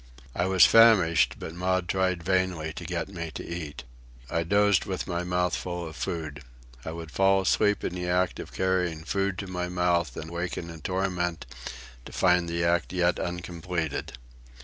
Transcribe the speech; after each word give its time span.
I 0.35 0.45
was 0.47 0.65
famished, 0.65 1.35
but 1.37 1.53
Maud 1.53 1.87
tried 1.87 2.23
vainly 2.23 2.73
to 2.73 2.85
get 2.85 3.07
me 3.07 3.29
to 3.35 3.47
eat. 3.47 3.83
I 4.31 4.41
dozed 4.41 4.85
with 4.85 5.05
my 5.05 5.23
mouth 5.23 5.55
full 5.55 5.87
of 5.87 5.95
food. 5.95 6.41
I 6.83 6.91
would 6.91 7.11
fall 7.11 7.41
asleep 7.41 7.83
in 7.83 7.93
the 7.93 8.07
act 8.09 8.39
of 8.39 8.51
carrying 8.51 9.03
food 9.03 9.37
to 9.37 9.45
my 9.45 9.69
mouth 9.69 10.17
and 10.17 10.31
waken 10.31 10.71
in 10.71 10.81
torment 10.81 11.45
to 12.05 12.11
find 12.11 12.49
the 12.49 12.63
act 12.65 12.91
yet 12.93 13.19
uncompleted. 13.19 14.13